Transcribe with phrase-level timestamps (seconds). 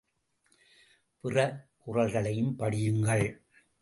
[1.19, 1.37] பிற
[1.87, 3.25] குறள்களையும் படியுங்கள்.